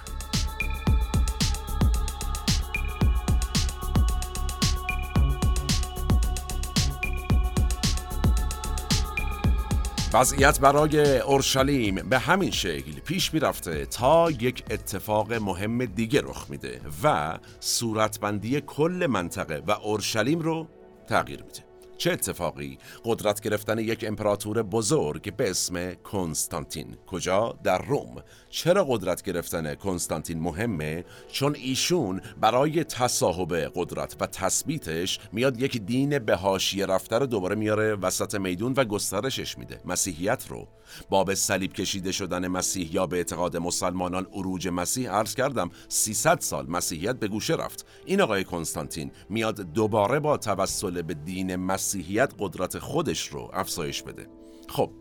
[10.16, 16.82] وضعیت برای اورشلیم به همین شکل پیش می‌رفته تا یک اتفاق مهم دیگه رخ میده
[17.04, 20.68] و صورتبندی کل منطقه و اورشلیم رو
[21.08, 21.66] تغییر میده.
[21.98, 26.98] چه اتفاقی؟ قدرت گرفتن یک امپراتور بزرگ به اسم کنستانتین.
[27.08, 28.24] کجا؟ در روم.
[28.56, 36.20] چرا قدرت گرفتن کنستانتین مهمه؟ چون ایشون برای تصاحب قدرت و تثبیتش میاد یک دین
[36.20, 39.82] به حاشیه رفته رو دوباره میاره وسط میدون و گسترشش میده.
[39.86, 40.68] مسیحیت رو.
[41.10, 46.40] با به صلیب کشیده شدن مسیح یا به اعتقاد مسلمانان عروج مسیح عرض کردم 300
[46.40, 47.86] سال مسیحیت به گوشه رفت.
[48.06, 54.28] این آقای کنستانتین میاد دوباره با توسل به دین مسیحیت قدرت خودش رو افزایش بده.
[54.70, 54.92] خب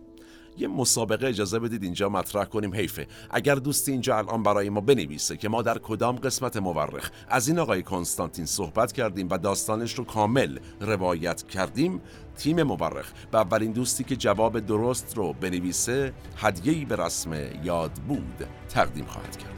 [0.59, 3.07] یه مسابقه اجازه بدید اینجا مطرح کنیم حیفه.
[3.31, 7.11] اگر دوستی اینجا الان برای ما بنویسه که ما در کدام قسمت مورخ.
[7.29, 12.01] از این آقای کنستانتین صحبت کردیم و داستانش رو کامل روایت کردیم.
[12.37, 13.13] تیم مورخ.
[13.31, 17.33] به اولین دوستی که جواب درست رو بنویسه هدیه‌ای به رسم
[17.65, 19.55] یاد بود تقدیم خواهد کرد.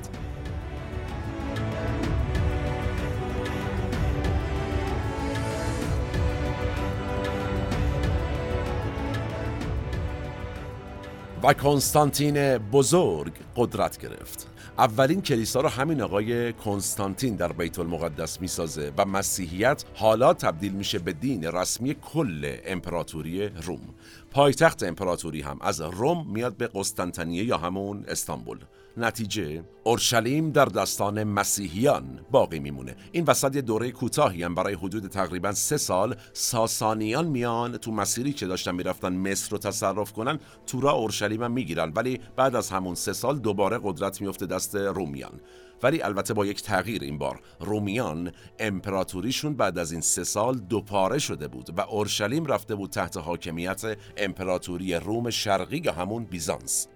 [11.43, 14.47] و کنستانتین بزرگ قدرت گرفت.
[14.79, 20.99] اولین کلیسا رو همین آقای کنستانتین در بیت المقدس می‌سازه و مسیحیت حالا تبدیل میشه
[20.99, 23.95] به دین رسمی کل امپراتوری روم.
[24.31, 28.59] پایتخت امپراتوری هم از روم میاد به قسطنطنیه یا همون استانبول.
[28.97, 32.97] نتیجه اورشلیم در دستان مسیحیان باقی میمونه.
[33.13, 38.33] این وسط یه دوره کوتاهی هم برای حدود تقریبا سه سال ساسانیان میان تو مسیری
[38.33, 40.39] که داشتن می‌رفتن مصر رو تصرف کنن.
[40.67, 45.41] تورا اورشلیم هم می‌گیرن ولی بعد از همون سه سال دوباره قدرت میفته دست رومیان.
[45.83, 47.41] ولی البته با یک تغییر این بار.
[47.61, 53.17] رومیان امپراتوریشون بعد از این سه سال دوپاره شده بود و اورشلیم رفته بود تحت
[53.17, 53.83] حاکمیت
[54.17, 56.89] امپراتوری روم شرقی یا همون بیزانس.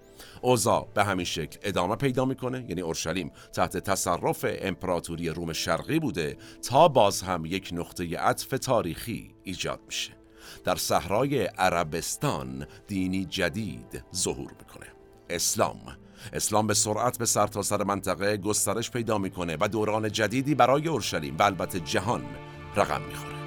[0.42, 2.64] اوزا به همین شکل ادامه پیدا می‌کنه.
[2.68, 6.36] یعنی اورشلیم تحت تصرف امپراتوری روم شرقی بوده
[6.68, 10.12] تا باز هم یک نقطه عطف تاریخی ایجاد میشه.
[10.64, 14.86] در صحرای عربستان دینی جدید ظهور می‌کنه.
[15.30, 15.96] اسلام.
[16.32, 21.36] اسلام به سرعت به سرتاسر سر منطقه گسترش پیدا می‌کنه و دوران جدیدی برای اورشلیم
[21.38, 22.24] و البته جهان
[22.76, 23.39] رقم می‌خوره.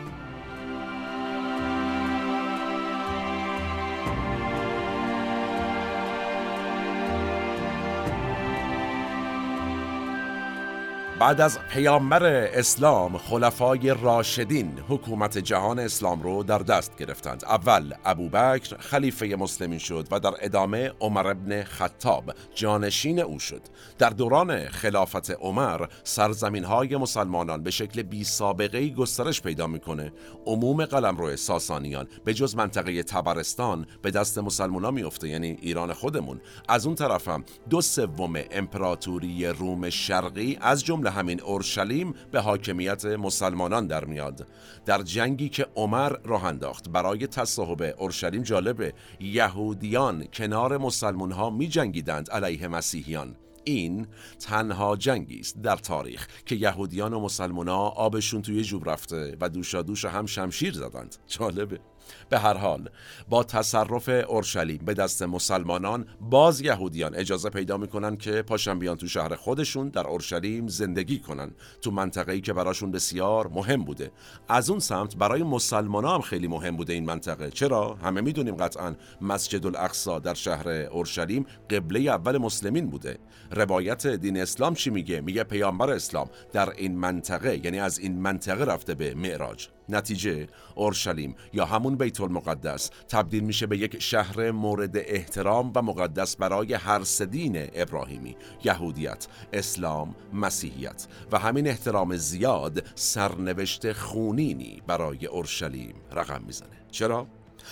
[11.23, 17.43] بعد از پیامبر اسلام خلفای راشدین حکومت جهان اسلام رو در دست گرفتند.
[17.45, 23.61] اول ابوبکر خلیفه مسلمین شد و در ادامه عمر ابن خطاب جانشین او شد.
[23.97, 30.13] در دوران خلافت عمر سرزمین های مسلمانان به شکل بی سابقه گسترش پیدا می‌کنه.
[30.45, 32.07] عموم قلمرو ساسانیان.
[32.25, 36.41] به جز منطقه تبرستان به دست مسلمانان میفته یعنی ایران خودمون.
[36.69, 43.87] از اون طرفم دو سوم امپراتوری روم شرقی از جمله همین اورشلیم به حاکمیت مسلمانان
[43.87, 44.47] در میاد.
[44.85, 51.67] در جنگی که عمر راه انداخت برای تصاحب اورشلیم جالبه یهودیان کنار مسلمان ها می
[51.67, 53.35] جنگیدند علیه مسیحیان.
[53.63, 54.07] این
[54.39, 59.81] تنها جنگی است در تاریخ که یهودیان و مسلمونا آبشون توی جوب رفته و دوشا
[59.81, 61.15] دوش هم شمشیر زدند.
[61.27, 61.79] جالبه.
[62.29, 62.89] به هر حال
[63.29, 69.07] با تصرف اورشلیم به دست مسلمانان باز یهودیان اجازه پیدا می‌کنن که پاشن بیان تو
[69.07, 71.51] شهر خودشون در اورشلیم زندگی کنن.
[71.81, 74.11] تو منطقه‌ای که براشون بسیار مهم بوده.
[74.49, 77.49] از اون سمت برای مسلمان هم خیلی مهم بوده این منطقه.
[77.49, 83.17] چرا؟ همه می‌دونیم قطعا مسجد الاقصا در شهر اورشلیم قبله اول مسلمین بوده.
[83.51, 88.63] روایت دین اسلام چی میگه؟ میگه پیامبر اسلام در این منطقه یعنی از این منطقه
[88.63, 89.67] رفته به معراج.
[89.89, 92.89] نتیجه اورشلیم یا همون بیت المقدس.
[93.09, 100.15] تبدیل میشه به یک شهر مورد احترام و مقدس برای هر سدین ابراهیمی یهودیت اسلام
[100.33, 101.07] مسیحیت.
[101.31, 106.69] و همین احترام زیاد سرنوشت خونینی برای اورشلیم رقم می‌زنه.
[106.91, 107.27] چرا؟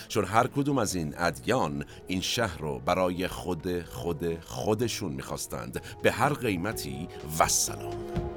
[0.08, 5.82] چون هر کدوم از این ادیان این شهر رو برای خود خود خودشون می‌خواستند.
[6.02, 8.31] به هر قیمتی و سلام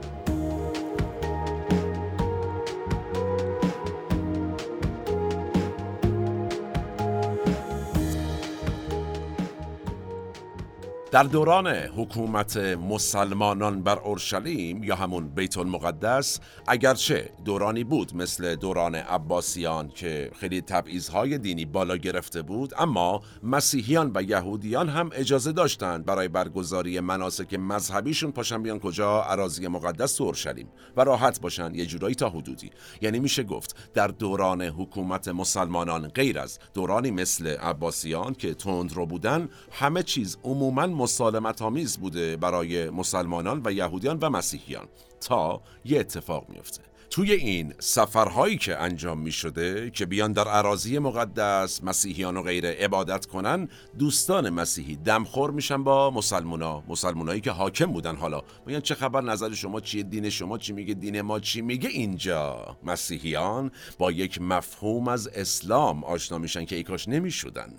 [11.15, 18.95] در دوران حکومت مسلمانان بر اورشلیم یا همون بیت المقدس اگرچه دورانی بود مثل دوران
[18.95, 26.06] عباسیان که خیلی تبعیضهای دینی بالا گرفته بود اما مسیحیان و یهودیان هم اجازه داشتند
[26.06, 30.67] برای برگزاری مناسک مذهبیشون پاشن بیان کجا؟ اراضی مقدس تو اورشلیم.
[30.97, 32.69] و راحت باشن یه جورایی تا حدودی.
[33.01, 39.06] یعنی میشه گفت در دوران حکومت مسلمانان غیر از دورانی مثل عباسیان که تند رو
[39.06, 44.88] بودن همه چیز عموما مسالمت آمیز بوده برای مسلمانان و یهودیان و مسیحیان.
[45.22, 51.00] تا یه اتفاق میفته توی این سفرهایی که انجام می شده که بیان در عراضی
[51.00, 56.84] مقدس مسیحیان و غیره عبادت کنن دوستان مسیحی دمخور میشن با مسلمونا.
[56.88, 58.41] مسلمونایی که حاکم بودن حالا.
[58.65, 62.78] میگن چه خبر نظر شما چیه دین شما چی میگه دین ما چی میگه؟ اینجا.
[62.84, 67.74] مسیحیان با یک مفهوم از اسلام آشنا میشن که ای کاش نمی‌شدن.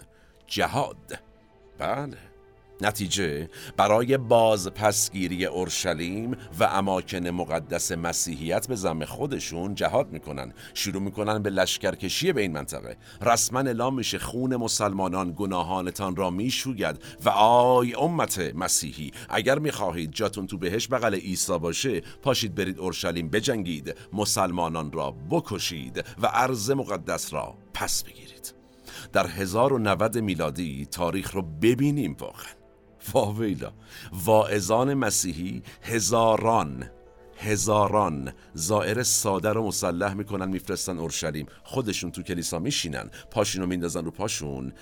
[0.47, 1.19] جهاد.
[1.79, 2.36] بله.
[2.81, 10.53] نتیجه برای باز پسگیری اورشلیم و اماکن مقدس مسیحیت به زم خودشون جهاد می‌کنن.
[10.75, 12.97] شروع می‌کنن به لشکرکشی به این منطقه.
[13.23, 20.47] رسما اعلام میشه خون مسلمانان گناهانتان را می‌شوید و آی امت مسیحی اگر می‌خواهید جاتون
[20.47, 27.33] تو بهش بغل عیسی باشه پاشید برید اورشلیم بجنگید مسلمانان را بکشید و ارز مقدس
[27.33, 28.55] را پس بگیرید.
[29.13, 32.66] در 1090 میلادی تاریخ رو ببینیم واقعا.
[33.13, 33.73] واویلا
[34.25, 36.91] واعظان مسیحی هزاران
[37.39, 41.47] هزاران زائر ساده رو مسلح می‌کنن میفرستن اورشلیم.
[41.65, 44.73] خودشون تو کلیسا میشینن پاشینو میندازن رو پاشون.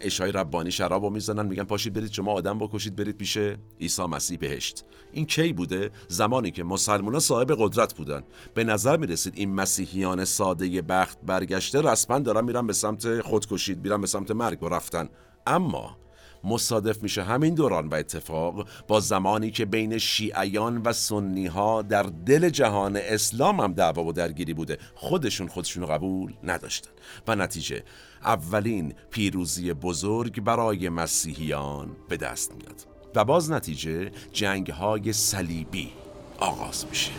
[0.00, 3.38] اشای ربانی شرابو می‌زنن میگن پاشید برید شما آدم بکشید برید پیش
[3.80, 4.84] عیسی مسیح بهشت.
[5.12, 8.22] این کی بوده؟ زمانی که مسلمونا صاحب قدرت بودن.
[8.54, 14.00] به نظر می‌رسید این مسیحیان ساده بخت برگشته رسما دارن میرن به سمت خودکشید میرن
[14.00, 15.08] به سمت مرگ و رفتن.
[15.46, 15.96] اما
[16.44, 17.22] مصادف میشه.
[17.22, 22.96] همین دوران و اتفاق با زمانی که بین شیعیان و سنی ها در دل جهان
[22.96, 26.90] اسلام هم دعوا و درگیری بوده خودشون خودشون قبول نداشتن.
[27.28, 27.82] و نتیجه
[28.24, 32.86] اولین پیروزی بزرگ برای مسیحیان به دست میاد.
[33.14, 35.92] و باز نتیجه جنگ های صلیبی
[36.38, 37.12] آغاز میشه.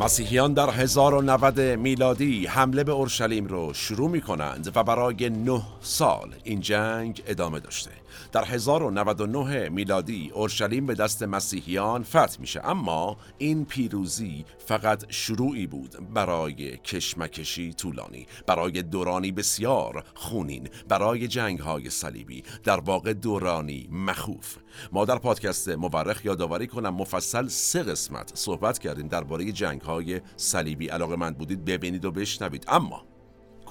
[0.00, 6.34] مسیحیان در 1090 میلادی حمله به اورشلیم رو شروع می کنند و برای نه سال
[6.44, 7.90] این جنگ ادامه داشته.
[8.32, 12.60] در 1099 میلادی اورشلیم به دست مسیحیان فتح میشه.
[12.64, 21.58] اما این پیروزی فقط شروعی بود برای کشمکشی طولانی برای دورانی بسیار خونین برای جنگ
[21.58, 24.56] های صلیبی در واقع دورانی مخوف.
[24.92, 30.88] ما در پادکست مورخ یادآوری کنم مفصل سه قسمت صحبت کردیم درباره جنگ های صلیبی.
[30.88, 32.64] علاقه من بودید ببینید و بشنوید.
[32.68, 33.17] اما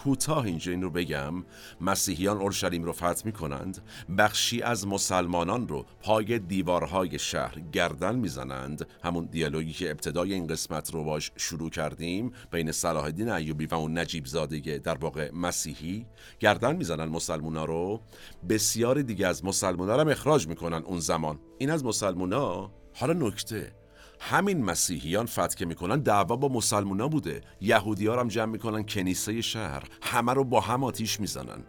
[0.03, 1.33] کوتاه اینجا این رو بگم
[1.81, 3.81] مسیحیان اورشلیم رو فتح می کنند
[4.17, 8.87] بخشی از مسلمانان رو پای دیوارهای شهر گردن می‌زنند.
[9.03, 13.75] همون دیالوگی که ابتدای این قسمت رو باش شروع کردیم بین صلاح الدین ایوبی و
[13.75, 16.05] اون نجیب زاده در واقع مسیحی
[16.39, 18.01] گردن می‌زنن مسلمونا رو.
[18.49, 21.39] بسیار دیگه از مسلمونا رو اخراج می‌کنن اون زمان.
[21.57, 22.71] این از مسلمونا.
[22.93, 23.76] حالا نکته
[24.19, 27.41] همین مسیحیان فتکه می‌کنن دعوا با مسلمونا بوده.
[27.61, 29.83] یهودی ها هم جمع می‌کنن کنیسه شهر.
[30.01, 31.63] همه رو با هم آتیش می‌زنن.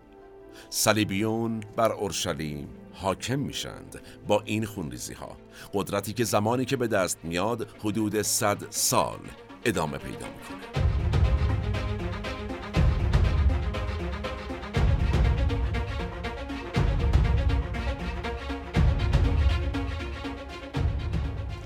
[0.71, 5.37] صلیبیون بر اورشلیم حاکم میشند با این خونریزی ها
[5.75, 9.19] قدرتی که زمانی که به دست میاد حدود صد سال
[9.65, 10.88] ادامه پیدا می‌کنه.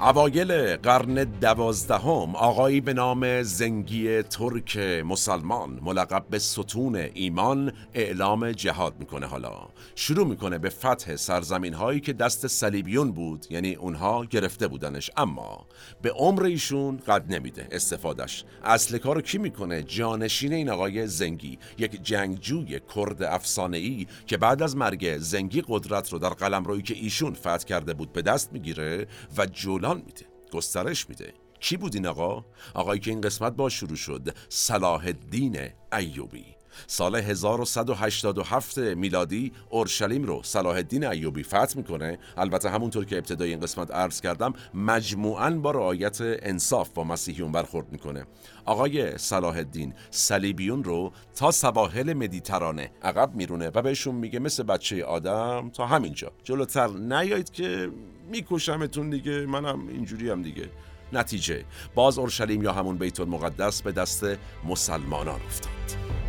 [0.05, 8.95] اوایل قرن دوازدهم آقایی به نام زنگی ترک مسلمان ملقب به ستون ایمان اعلام جهاد
[8.99, 9.69] می‌کنه حالا.
[9.95, 15.11] شروع می‌کنه به فتح سرزمین هایی که دست صلیبیون بود یعنی اونها گرفته بودنش.
[15.17, 15.67] اما
[16.03, 21.59] به عمر ایشون قد نمیده استفادهش اصل کارو کی می‌کنه؟ جانشین این آقای زنگی.
[21.79, 26.95] یک جنگجوی کرد افسانه ای که بعد از مرگ زنگی قدرت رو در قلمرویی که
[26.95, 29.47] ایشون فتح کرده بود به دست می‌گیره و
[29.93, 31.33] جولان میده گسترش میده.
[31.61, 34.37] کی بود این آقا؟ آقایی که این قسمت با شروع شد.
[34.49, 35.59] صلاح الدین
[35.93, 36.45] ایوبی.
[36.87, 42.19] سال 1187 میلادی اورشلیم رو صلاح الدین ایوبی فتح می‌کنه.
[42.37, 47.93] البته همونطور که ابتدای این قسمت عرض کردم مجموعاً با رعایت انصاف با مسیحیون برخورد
[47.93, 48.27] می‌کنه.
[48.65, 55.05] آقای صلاح الدین صلیبیون رو تا سواحل مدیترانه عقب میرونه و بهشون میگه مثل بچه
[55.05, 56.33] آدم تا همینجا.
[56.45, 57.91] جلوتر نیایید که
[58.33, 59.47] میکشمتون دیگه.
[59.47, 60.69] منم اینجوری هم دیگه.
[61.13, 61.65] نتیجه.
[61.95, 64.25] باز اورشلیم یا همون بیت المقدس به دست
[64.65, 66.22] مسلمانان افتاد.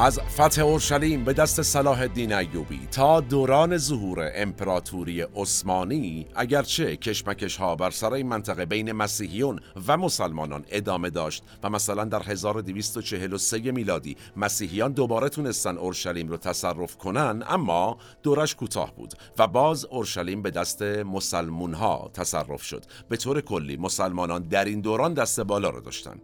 [0.00, 7.56] از فتح اورشلیم به دست صلاح الدین ایوبی تا دوران ظهور امپراتوری عثمانی اگرچه کشمکش
[7.56, 13.58] ها بر سر این منطقه بین مسیحیون و مسلمانان ادامه داشت و مثلا در 1243
[13.58, 20.42] میلادی مسیحیان دوباره تونستن اورشلیم رو تصرف کنن اما دورش کوتاه بود و باز اورشلیم
[20.42, 22.84] به دست مسلمون ها تصرف شد.
[23.08, 26.20] به طور کلی مسلمانان در این دوران دست بالا رو داشتن.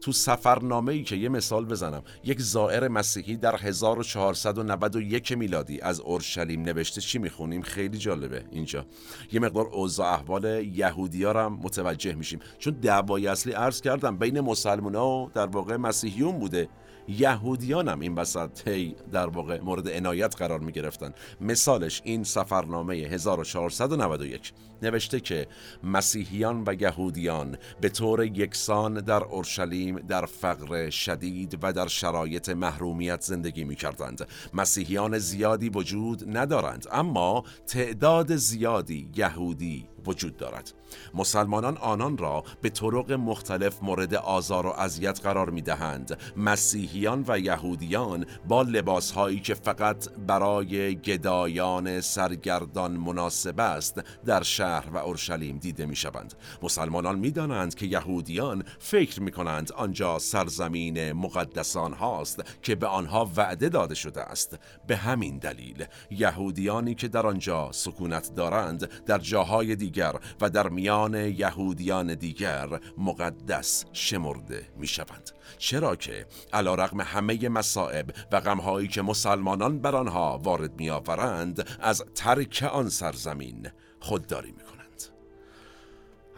[0.00, 2.02] تو سفرنامه ای که یه مثال بزنم.
[2.24, 8.86] یک زائر مسیحی در 1491 میلادی از اورشلیم نوشته چی می‌خونیم؟ خیلی جالبه اینجا.
[9.32, 12.40] یه مقدار اوضاع احوال یهودیا هم متوجه میشیم.
[12.58, 16.68] چون دعوای اصلی عرض کردم بین مسلمونا و در واقع مسیحیون بوده.
[17.08, 21.12] یهودیان هم این وسط هی در واقع مورد عنایت قرار می گرفتن.
[21.40, 24.52] مثالش این سفرنامه 1491
[24.82, 25.46] نوشته که
[25.82, 33.20] مسیحیان و یهودیان به طور یکسان در اورشلیم در فقر شدید و در شرایط محرومیت
[33.20, 34.28] زندگی می کردند.
[34.54, 40.72] مسیحیان زیادی وجود ندارند اما تعداد زیادی یهودی وجود دارد.
[41.14, 47.38] مسلمانان آنان را به طرق مختلف مورد آزار و اذیت قرار می دهند مسیحیان و
[47.38, 55.58] یهودیان با لباس هایی که فقط برای گدایان سرگردان مناسب است در شهر و اورشلیم
[55.58, 62.44] دیده می شوند مسلمانان می دانند که یهودیان فکر می کنند آنجا سرزمین مقدسان هاست
[62.62, 64.58] که به آنها وعده داده شده است.
[64.86, 69.95] به همین دلیل یهودیانی که در آنجا سکونت دارند در جاهای دیگر
[70.40, 78.10] و در میان یهودیان دیگر مقدس شمرده می شوند چرا که علا رقم همه مصائب
[78.32, 83.68] و غمهایی که مسلمانان بر آنها وارد می آورند از ترک آن سرزمین
[84.00, 85.02] خودداری می کنند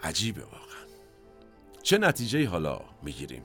[0.03, 0.59] عجیبه واقعا.
[1.83, 3.43] چه نتیجه حالا می گیریم؟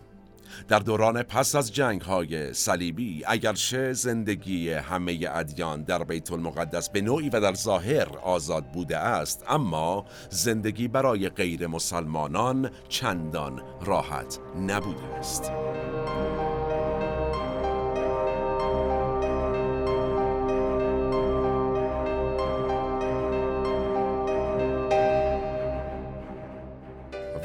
[0.68, 7.01] در دوران پس از جنگ های صلیبی اگرچه زندگی همه ادیان در بیت المقدس به
[7.01, 15.04] نوعی و در ظاهر آزاد بوده است اما زندگی برای غیر مسلمانان چندان راحت نبوده
[15.20, 15.51] است.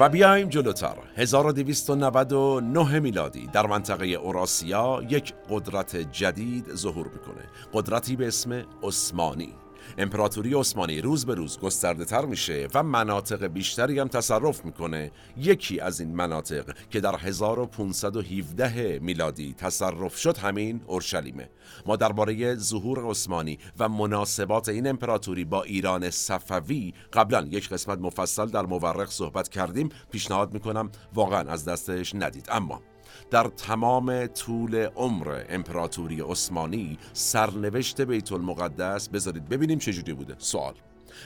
[0.01, 0.97] و بیایم جلوتر.
[1.17, 7.45] 1299 میلادی در منطقه اوراسیا یک قدرت جدید ظهور می‌کنه.
[7.73, 9.55] قدرتی به اسم عثمانی.
[9.99, 15.11] امپراتوری عثمانی روز به روز گسترده تر میشه و مناطق بیشتری هم تصرف می‌کنه.
[15.37, 21.51] یکی از این مناطق که در 1517 میلادی تصرف شد همین اورشلیمه
[21.87, 28.47] ما درباره ظهور عثمانی و مناسبات این امپراتوری با ایران صفوی قبلا یک قسمت مفصل
[28.47, 29.89] در مورخ صحبت کردیم.
[30.11, 32.47] پیشنهاد می‌کنم واقعا از دستش ندید.
[32.51, 32.83] اما
[33.31, 39.49] در تمام طول عمر امپراتوری عثمانی سرنوشت بیت المقدس بذارید.
[39.49, 40.35] ببینیم چجوری بوده.
[40.39, 40.75] سوال.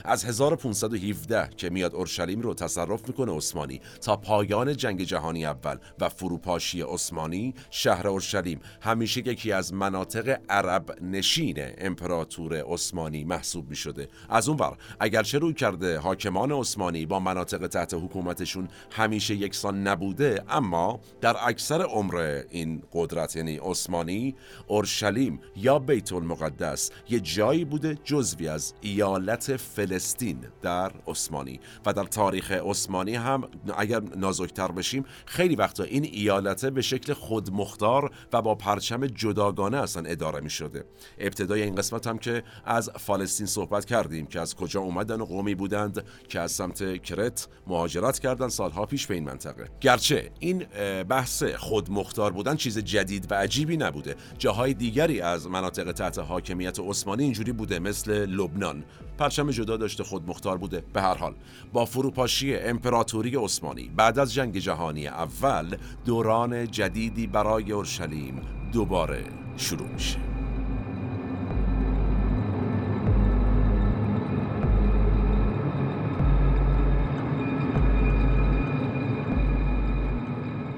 [0.05, 6.09] از 1517 که میاد اورشلیم رو تصرف می‌کنه عثمانی تا پایان جنگ جهانی اول و
[6.09, 8.61] فروپاشی عثمانی شهر اورشلیم.
[8.81, 15.39] همیشه یکی از مناطق عرب نشین امپراتور عثمانی محسوب می شده از اون ور اگرچه
[15.39, 22.43] روی کرده حاکمان عثمانی با مناطق تحت حکومتشون همیشه یکسان نبوده اما در اکثر عمر
[22.51, 24.35] این قدرت یعنی عثمانی
[24.67, 29.57] اورشلیم یا بیت المقدس یه جایی بوده جزوی از ایالت
[29.87, 36.71] فلسطین در عثمانی و در تاریخ عثمانی هم اگر نازکتر بشیم خیلی وقتا این ایالته
[36.71, 40.85] به شکل خودمختار و با پرچم جداگانه اصلا اداره می شده.
[41.19, 45.55] ابتدای این قسمت هم که از فلسطین صحبت کردیم که از کجا اومدن و قومی
[45.55, 49.69] بودند که از سمت کرت مهاجرت کردن سالها پیش به این منطقه.
[49.81, 50.65] گرچه این
[51.09, 54.17] بحث خودمختار بودن چیز جدید و عجیبی نبوده.
[54.39, 58.85] جاهای دیگری از مناطق تحت حاکمیت عثمانی اینجوری بوده مثل لبنان.
[59.19, 60.85] پرچم جدا داشته خود مختار بوده.
[60.93, 61.35] به هر حال
[61.73, 68.41] با فروپاشی امپراتوری عثمانی بعد از جنگ جهانی اول دوران جدیدی برای اورشلیم
[68.73, 69.25] دوباره
[69.57, 70.32] شروع میشه.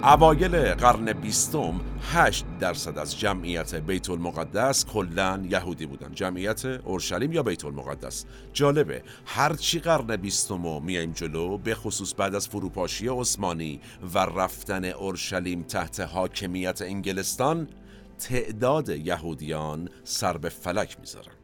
[0.07, 1.81] اوایل قرن بیستم
[2.13, 6.15] 8 درصد از جمعیت بیت المقدس کلا یهودی بودن.
[6.15, 12.49] جمعیت اورشلیم یا بیت المقدس جالبه هرچی قرن بیستم میایم جلو به خصوص بعد از
[12.49, 13.81] فروپاشی عثمانی
[14.15, 17.69] و رفتن اورشلیم تحت حاکمیت انگلستان
[18.19, 21.35] تعداد یهودیان سر به فلک می‌ذارن.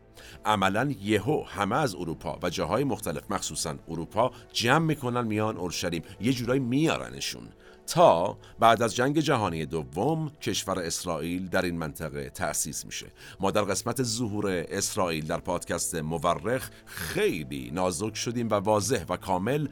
[0.44, 6.02] عملا یهو همه از اروپا و جاهای مختلف مخصوصا اروپا جمع می‌کنن میان اورشلیم.
[6.20, 7.42] یه جورایی میارنشون.
[7.91, 13.07] تا بعد از جنگ جهانی دوم کشور اسرائیل در این منطقه تأسیس میشه.
[13.41, 19.68] ما در قسمت ظهور اسرائیل در پادکست مورخ خیلی نازک شدیم و واضح و کامل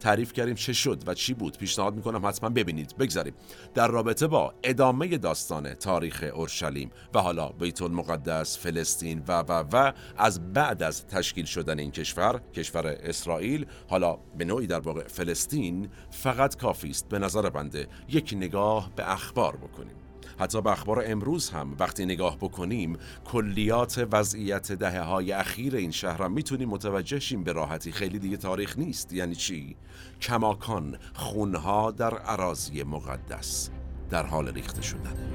[0.00, 1.58] تعریف کردیم چه شد و چی بود.
[1.58, 2.96] پیشنهاد می‌کنم حتما ببینید.
[2.98, 3.34] بگذاریم.
[3.74, 9.92] در رابطه با ادامه داستان تاریخ اورشلیم و حالا بیت المقدس فلسطین و و و
[10.16, 15.88] از بعد از تشکیل شدن این کشور کشور اسرائیل حالا به نوعی در واقع فلسطین
[16.10, 20.03] فقط کافی است به نظر بنده یک نگاه به اخبار بکنیم.
[20.38, 26.22] حتی به اخبار امروز هم وقتی نگاه بکنیم کلیات وضعیت دهه های اخیر این شهر
[26.22, 27.92] هم می‌تونیم متوجه شیم به راحتی.
[27.92, 29.12] خیلی دیگه تاریخ نیست.
[29.12, 29.76] یعنی چی؟
[30.20, 33.70] کماکان خونها در عراضی مقدس
[34.10, 35.30] در حال ریخته شدنه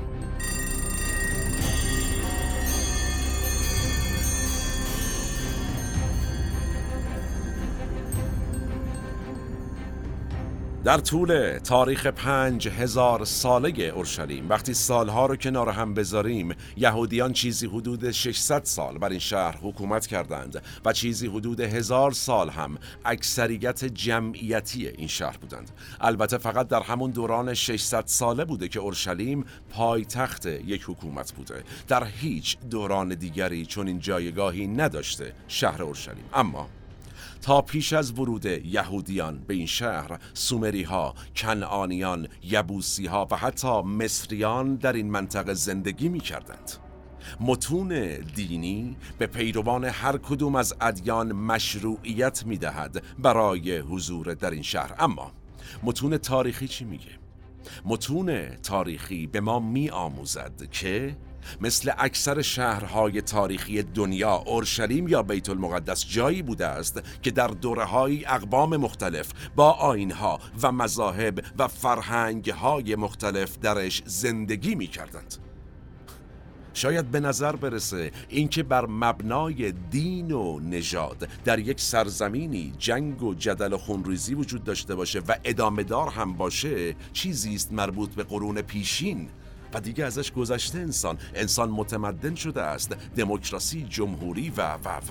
[10.84, 17.68] در طول تاریخ پنج هزار ساله اورشلیم وقتی سالها رو کنار هم بذاریم یهودیان چیزی
[17.68, 23.86] حدود 600 سال بر این شهر حکومت کردند و چیزی حدود هزار سال هم اکثریت
[23.86, 25.72] جمعیتی این شهر بودند.
[26.02, 31.64] البته فقط در همون دوران 600 ساله بوده که اورشلیم پایتخت یک حکومت بوده.
[31.88, 36.26] در هیچ دوران دیگری چون این جایگاهی نداشته شهر اورشلیم.
[36.34, 36.70] اما
[37.42, 43.82] تا پیش از ورود یهودیان به این شهر سومری ها، کنعانیان، یبوسی ها و حتی
[43.82, 46.72] مصریان در این منطقه زندگی می کردند.
[47.40, 47.88] متون
[48.36, 54.96] دینی به پیروان هر کدوم از ادیان مشروعیت می دهد برای حضور در این شهر
[55.00, 55.32] اما
[55.84, 57.12] متون تاریخی چی میگه؟
[57.86, 61.18] متون تاریخی به ما می آموزد که
[61.62, 67.84] مثل اکثر شهرهای تاریخی دنیا اورشلیم یا بیت المقدس جایی بوده است که در دوره
[67.84, 75.50] های اقوام مختلف با آینها و مذاهب و فرهنگهای مختلف درش زندگی می کردند.
[76.74, 83.34] شاید به نظر برسه اینکه بر مبنای دین و نژاد در یک سرزمینی جنگ و
[83.34, 88.24] جدل و خونریزی وجود داشته باشه و ادامه دار هم باشه چیزی است مربوط به
[88.24, 89.30] قرون پیشین
[89.74, 91.18] و دیگه ازش گذشته انسان.
[91.36, 92.96] انسان متمدن شده است.
[93.16, 95.02] دموکراسی جمهوری و و و.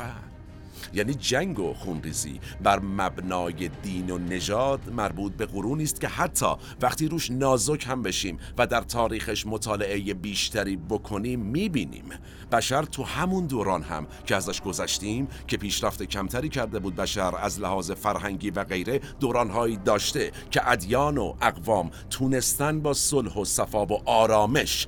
[0.94, 2.40] یعنی جنگ و خونریزی.
[2.62, 8.02] بر مبنای دین و نژاد مربوط به قرونی است که حتی وقتی روش نازک هم
[8.02, 12.04] بشیم و در تاریخش مطالعه بیشتری بکنیم می‌بینیم.
[12.52, 17.60] بشر تو همون دوران هم که ازش گذشتیم که پیشرفت کمتری کرده بود بشر از
[17.60, 23.86] لحاظ فرهنگی و غیره دورانهایی داشته که ادیان و اقوام تونستن با صلح و صفا
[23.86, 24.86] و آرامش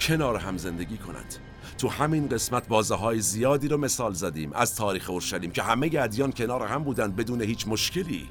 [0.00, 1.34] کنار هم زندگی کنند.
[1.78, 6.32] تو همین قسمت بازه های زیادی رو مثال زدیم از تاریخ اورشلیم که همه ادیان
[6.32, 8.28] کنار هم بودند بدون هیچ مشکلی.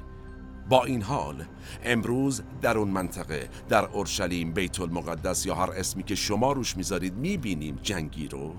[0.68, 1.44] با این حال
[1.84, 7.14] امروز در اون منطقه در اورشلیم بیت المقدس یا هر اسمی که شما روش می‌ذارید
[7.14, 8.54] می‌بینیم جنگی رو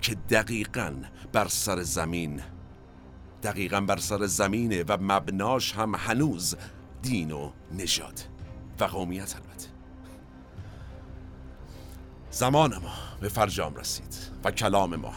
[0.00, 0.94] که دقیقا
[1.32, 2.40] بر سر زمین
[3.42, 6.56] دقیقا بر سر زمینه و مبناش هم هنوز
[7.02, 8.20] دین و نژاد
[8.80, 9.68] و قومیت البته.
[12.30, 15.12] زمان ما به فرجام رسید و کلام ما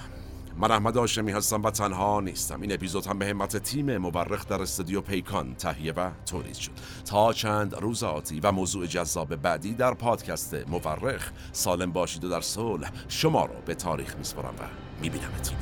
[0.58, 2.62] من احمد آشمی هستم و تنها نیستم.
[2.62, 6.72] این اپیزود هم به همت تیم مورخ در استودیو پیکان تهیه و تولید شد.
[7.06, 12.42] تا چند روز آتی و موضوع جذاب بعدی در پادکست مورخ سالم باشید و در
[12.42, 14.64] صلح شما رو به تاریخ میسپارم و
[15.02, 15.54] میبینمت